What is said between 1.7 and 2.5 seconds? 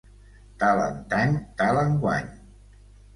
enguany.